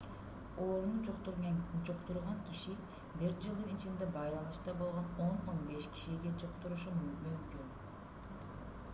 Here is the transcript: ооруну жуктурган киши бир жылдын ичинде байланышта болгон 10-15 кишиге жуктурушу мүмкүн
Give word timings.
ооруну 0.67 1.01
жуктурган 1.89 2.37
киши 2.47 2.71
бир 3.19 3.35
жылдын 3.43 3.75
ичинде 3.75 4.07
байланышта 4.15 4.73
болгон 4.79 5.11
10-15 5.19 5.91
кишиге 5.97 6.31
жуктурушу 6.45 6.95
мүмкүн 7.03 7.69